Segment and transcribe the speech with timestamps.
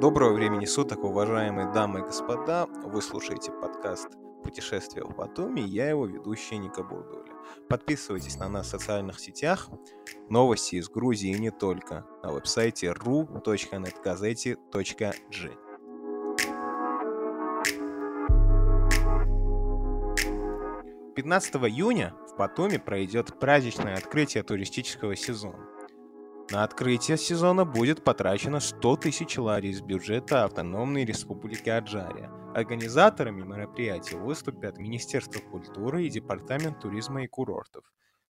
[0.00, 2.68] Доброго времени суток, уважаемые дамы и господа.
[2.84, 4.06] Вы слушаете подкаст
[4.44, 5.60] «Путешествие в Батуми».
[5.60, 7.32] Я его ведущий Ника Бурдуля.
[7.68, 9.68] Подписывайтесь на нас в социальных сетях.
[10.28, 12.06] Новости из Грузии и не только.
[12.22, 15.56] На веб-сайте ru.netgazeti.g.
[21.16, 25.66] 15 июня в Батуми пройдет праздничное открытие туристического сезона.
[26.50, 32.30] На открытие сезона будет потрачено 100 тысяч лари из бюджета Автономной Республики Аджария.
[32.54, 37.84] Организаторами мероприятия выступят Министерство культуры и Департамент туризма и курортов.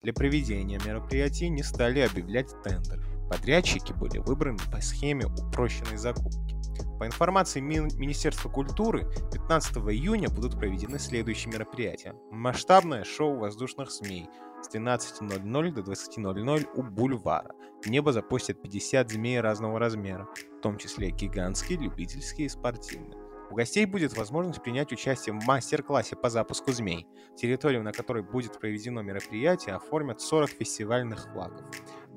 [0.01, 3.03] Для проведения мероприятий не стали объявлять тендер.
[3.29, 6.54] Подрядчики были выбраны по схеме упрощенной закупки.
[6.99, 12.15] По информации Министерства культуры, 15 июня будут проведены следующие мероприятия.
[12.31, 14.29] Масштабное шоу воздушных змей
[14.63, 17.53] с 12.00 до 20.00 у бульвара.
[17.83, 23.19] В небо запустят 50 змей разного размера, в том числе гигантские, любительские и спортивные.
[23.51, 27.07] У гостей будет возможность принять участие в мастер-классе по запуску змей.
[27.37, 31.61] Территорию, на которой будет проведено мероприятие, оформят 40 фестивальных флагов.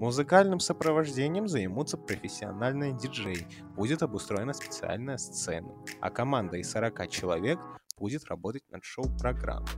[0.01, 3.49] Музыкальным сопровождением займутся профессиональные диджеи.
[3.75, 7.59] Будет обустроена специальная сцена, а команда из 40 человек
[7.99, 9.69] будет работать над шоу-программой.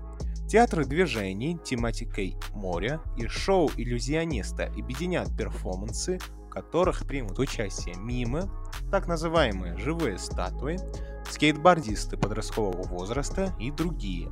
[0.47, 8.43] Театры движений, тематикой моря и шоу иллюзиониста объединят перформансы, в которых примут участие мимы,
[8.91, 10.79] так называемые живые статуи,
[11.31, 14.29] скейтбордисты подросткового возраста и другие.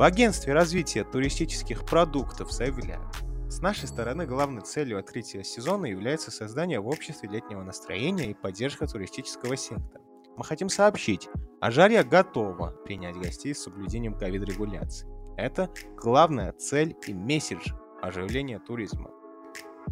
[0.00, 3.09] В агентстве развития туристических продуктов заявляют,
[3.50, 8.86] с нашей стороны главной целью открытия сезона является создание в обществе летнего настроения и поддержка
[8.86, 10.00] туристического сектора.
[10.36, 11.28] Мы хотим сообщить,
[11.60, 15.08] Ажарья готова принять гостей с соблюдением ковид-регуляции.
[15.36, 19.10] Это главная цель и месседж оживления туризма.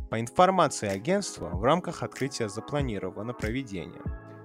[0.08, 4.02] По информации агентства, в рамках открытия запланировано проведение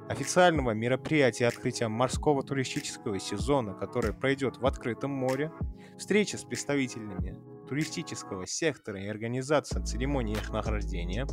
[0.09, 5.51] официального мероприятия открытия морского туристического сезона, которое пройдет в открытом море,
[5.97, 11.25] встреча с представителями туристического сектора и организация церемонии их награждения,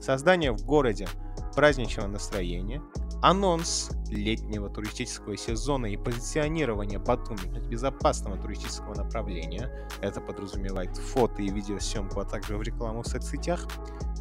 [0.00, 1.06] создание в городе
[1.54, 2.82] праздничного настроения,
[3.20, 9.70] анонс летнего туристического сезона и позиционирование Батуми как безопасного туристического направления,
[10.00, 13.68] это подразумевает фото и видеосъемку, а также в рекламу в соцсетях,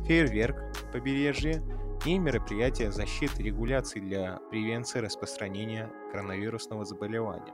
[0.06, 0.58] фейерверк
[0.92, 1.64] побережье
[2.06, 7.54] и мероприятия защиты и регуляции для превенции распространения коронавирусного заболевания.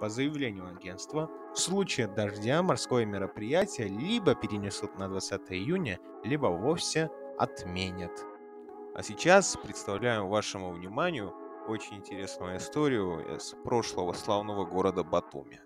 [0.00, 7.10] По заявлению агентства, в случае дождя морское мероприятие либо перенесут на 20 июня, либо вовсе
[7.38, 8.10] отменят.
[8.94, 11.32] А сейчас представляю вашему вниманию
[11.68, 15.60] очень интересную историю из прошлого славного города Батуми.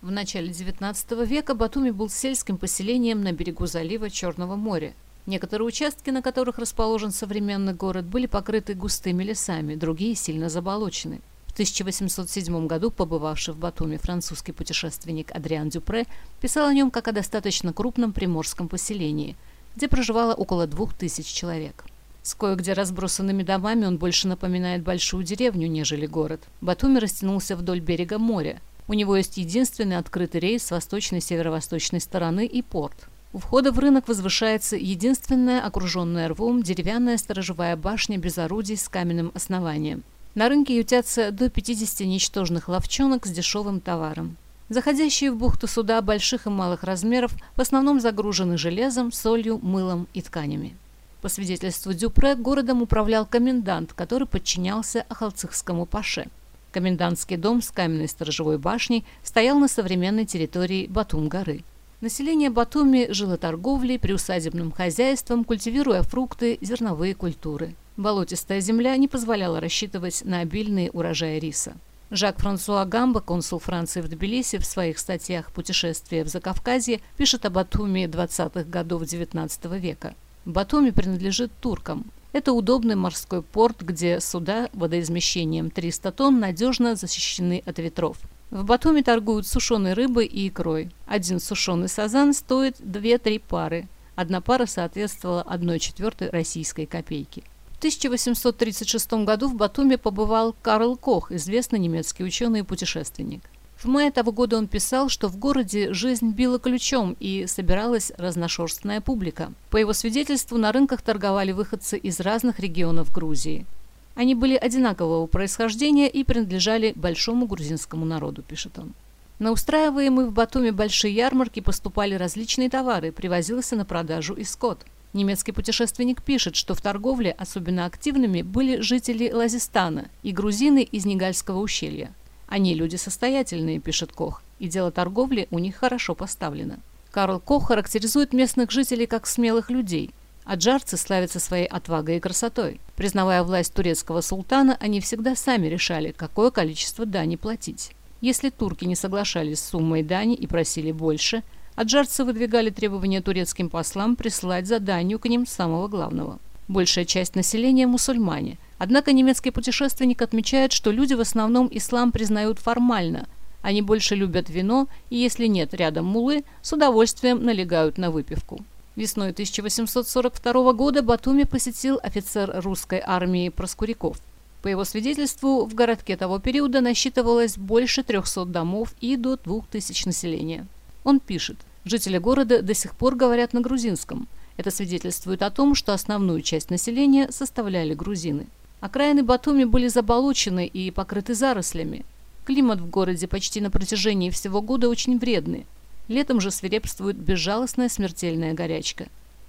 [0.00, 4.94] В начале XIX века Батуми был сельским поселением на берегу залива Черного моря.
[5.26, 11.20] Некоторые участки, на которых расположен современный город, были покрыты густыми лесами, другие сильно заболочены.
[11.52, 16.06] В 1807 году побывавший в Батуми французский путешественник Адриан Дюпре
[16.40, 19.36] писал о нем как о достаточно крупном приморском поселении,
[19.76, 21.84] где проживало около двух тысяч человек.
[22.22, 26.40] С кое-где разбросанными домами он больше напоминает большую деревню, нежели город.
[26.62, 28.62] Батуми растянулся вдоль берега моря.
[28.88, 32.96] У него есть единственный открытый рейс с восточной и северо-восточной стороны и порт.
[33.34, 39.32] У входа в рынок возвышается единственная окруженная рвом деревянная сторожевая башня без орудий с каменным
[39.34, 40.02] основанием.
[40.34, 44.38] На рынке ютятся до 50 ничтожных ловчонок с дешевым товаром.
[44.70, 50.22] Заходящие в бухту суда больших и малых размеров в основном загружены железом, солью, мылом и
[50.22, 50.74] тканями.
[51.20, 56.28] По свидетельству Дюпре, городом управлял комендант, который подчинялся Ахалцихскому паше.
[56.72, 61.62] Комендантский дом с каменной сторожевой башней стоял на современной территории Батум-горы.
[62.00, 67.74] Население Батуми жило торговлей, приусадебным хозяйством, культивируя фрукты, зерновые культуры.
[67.96, 71.74] Болотистая земля не позволяла рассчитывать на обильные урожаи риса.
[72.10, 78.04] Жак-Франсуа Гамбо, консул Франции в Тбилиси, в своих статьях «Путешествие в Закавказье» пишет о Батуми
[78.04, 80.14] 20-х годов XIX века.
[80.44, 82.04] Батуми принадлежит туркам.
[82.32, 88.18] Это удобный морской порт, где суда водоизмещением 300 тонн надежно защищены от ветров.
[88.50, 90.90] В Батуми торгуют сушеной рыбой и икрой.
[91.06, 93.88] Один сушеный сазан стоит 2-3 пары.
[94.16, 97.44] Одна пара соответствовала 1 четвертой российской копейки.
[97.82, 103.40] В 1836 году в Батуми побывал Карл Кох, известный немецкий ученый и путешественник.
[103.76, 109.00] В мае того года он писал, что в городе жизнь била ключом и собиралась разношерстная
[109.00, 109.52] публика.
[109.70, 113.66] По его свидетельству, на рынках торговали выходцы из разных регионов Грузии.
[114.14, 118.92] Они были одинакового происхождения и принадлежали большому грузинскому народу, пишет он.
[119.40, 124.86] На устраиваемые в Батуми большие ярмарки поступали различные товары, привозился на продажу и скот.
[125.12, 131.58] Немецкий путешественник пишет, что в торговле особенно активными были жители Лазистана и грузины из Нигальского
[131.58, 132.14] ущелья.
[132.46, 136.78] Они люди состоятельные, пишет Кох, и дело торговли у них хорошо поставлено.
[137.10, 140.14] Карл Кох характеризует местных жителей как смелых людей.
[140.44, 142.80] Аджарцы славятся своей отвагой и красотой.
[142.96, 147.92] Признавая власть турецкого султана, они всегда сами решали, какое количество дани платить.
[148.22, 151.42] Если турки не соглашались с суммой дани и просили больше–
[151.74, 156.38] Аджарцы выдвигали требования турецким послам прислать заданию к ним самого главного.
[156.68, 158.58] Большая часть населения– мусульмане.
[158.78, 163.26] Однако немецкий путешественник отмечает, что люди в основном ислам признают формально.
[163.62, 168.60] Они больше любят вино, и если нет рядом мулы, с удовольствием налегают на выпивку.
[168.94, 174.18] Весной 1842 года Батуми посетил офицер русской армии Проскуряков.
[174.60, 180.66] По его свидетельству, в городке того периода насчитывалось больше 300 домов и до 2000 населения.
[181.04, 184.28] Он пишет, жители города до сих пор говорят на грузинском.
[184.56, 188.46] Это свидетельствует о том, что основную часть населения составляли грузины.
[188.80, 192.04] Окраины Батуми были заболочены и покрыты зарослями.
[192.44, 195.66] Климат в городе почти на протяжении всего года очень вредный.
[196.08, 199.06] Летом же свирепствует безжалостная смертельная горячка.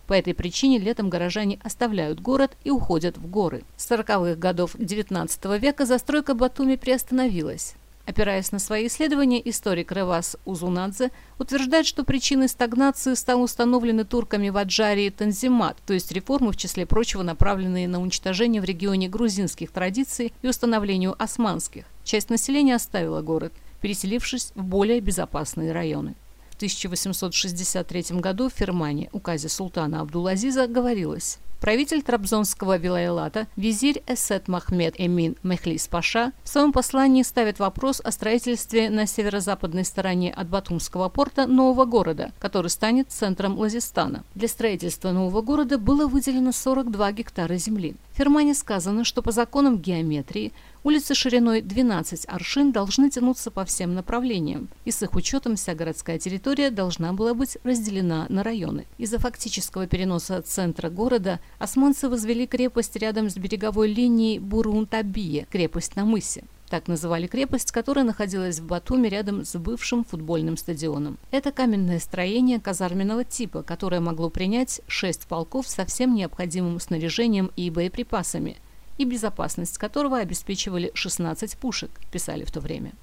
[0.08, 3.64] По этой причине летом горожане оставляют город и уходят в горы.
[3.78, 7.76] С 40-х годов XIX века застройка Батуми приостановилась.
[8.06, 14.58] Опираясь на свои исследования, историк Ревас Узунадзе утверждает, что причиной стагнации стал установленный турками в
[14.58, 20.34] Аджарии Танзимат, то есть реформы, в числе прочего, направленные на уничтожение в регионе грузинских традиций
[20.42, 21.86] и установлению османских.
[22.04, 26.16] Часть населения оставила город, переселившись в более безопасные районы.
[26.52, 34.96] В 1863 году в Фермане, указе султана Абдулазиза, говорилось Правитель Трабзонского вилайлата, визирь Эсет Махмед
[34.98, 41.08] Эмин Мехлис Паша, в своем послании ставит вопрос о строительстве на северо-западной стороне от Батумского
[41.08, 44.26] порта нового города, который станет центром Лазистана.
[44.36, 47.96] Для строительства нового города было выделено 42 гектара земли.
[48.12, 50.52] В Фермане сказано, что по законам геометрии
[50.84, 56.20] Улицы шириной 12 аршин должны тянуться по всем направлениям, и с их учетом вся городская
[56.20, 58.86] территория должна была быть разделена на районы.
[58.98, 66.04] Из-за фактического переноса центра города османцы возвели крепость рядом с береговой линией Бурун-Табие, крепость на
[66.04, 66.44] мысе.
[66.70, 71.18] Так называли крепость, которая находилась в Батуми рядом с бывшим футбольным стадионом.
[71.32, 77.70] Это каменное строение казарменного типа, которое могло принять шесть полков со всем необходимым снаряжением и
[77.70, 78.58] боеприпасами–
[78.98, 82.94] и безопасность которого обеспечивали 16 пушек, писали в то время.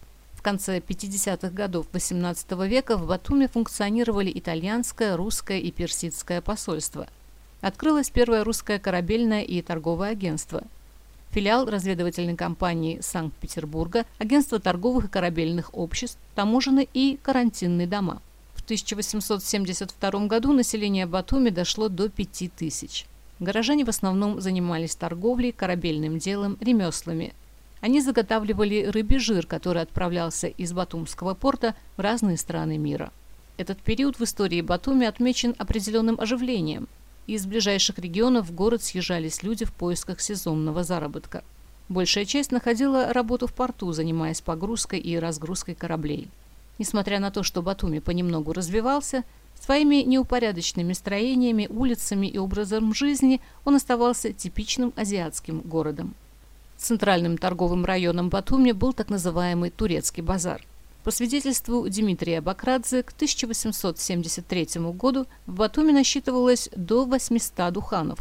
[0.40, 7.08] В конце 50-х годов XVIII века в Батуми функционировали итальянское, русское и персидское посольство.
[7.60, 10.62] Открылось первое русское корабельное и торговое агентство.
[11.32, 18.22] Филиал разведывательной компании Санкт-Петербурга, агентство торговых и корабельных обществ, таможенные и карантинные дома.
[18.54, 23.06] В 1872 году население Батуми дошло до 5000.
[23.40, 27.32] Горожане в основном занимались торговлей, корабельным делом, ремеслами.
[27.80, 33.10] Они заготавливали рыбий жир, который отправлялся из Батумского порта в разные страны мира.
[33.56, 36.86] Этот период в истории Батуми отмечен определенным оживлением.
[37.26, 41.42] Из ближайших регионов в город съезжались люди в поисках сезонного заработка.
[41.88, 46.28] Большая часть находила работу в порту, занимаясь погрузкой и разгрузкой кораблей.
[46.80, 49.22] Несмотря на то, что Батуми понемногу развивался,
[49.60, 56.14] Своими неупорядоченными строениями, улицами и образом жизни он оставался типичным азиатским городом.
[56.78, 60.64] Центральным торговым районом Батуми был так называемый Турецкий базар.
[61.04, 68.18] По свидетельству Дмитрия Бакрадзе, к 1873 году в Батуми насчитывалось до 800 духанов.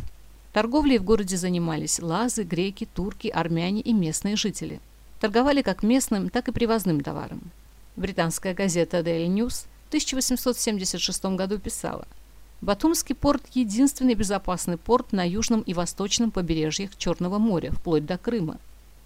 [0.51, 4.81] Торговлей в городе занимались лазы, греки, турки, армяне и местные жители.
[5.21, 7.51] Торговали как местным, так и привозным товаром.
[7.99, 12.07] Британская газета Daily News 1876 году писала
[12.61, 18.57] Батумский порт– единственный безопасный порт на южном и восточном побережьях Черного моря, вплоть до Крыма.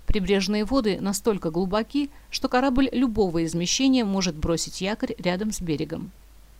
[0.06, 6.12] Прибрежные воды настолько глубоки, что корабль любого измещения может бросить якорь рядом с берегом.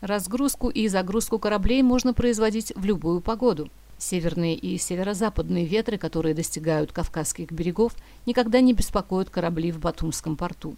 [0.02, 3.70] Разгрузку и загрузку кораблей можно производить в любую погоду.
[4.00, 10.76] Северные и северо-западные ветры, которые достигают Кавказских берегов, никогда не беспокоят корабли в Батумском порту.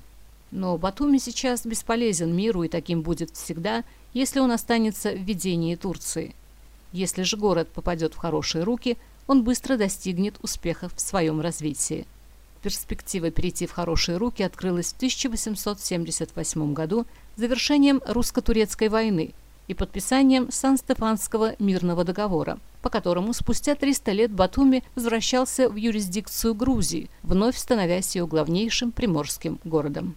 [0.56, 3.84] Но Батуми сейчас бесполезен миру и таким будет всегда,
[4.14, 6.34] если он останется в ведении Турции.
[6.94, 8.98] Если же город попадет в хорошие руки,
[9.28, 12.08] он быстро достигнет успехов в своем развитии.
[12.62, 19.34] Перспектива перейти в хорошие руки открылась в 1878 году завершением русско-турецкой войны
[19.68, 27.10] и подписанием Сан-Стефанского мирного договора, по которому спустя 300 лет Батуми возвращался в юрисдикцию Грузии,
[27.24, 30.16] вновь становясь ее главнейшим приморским городом.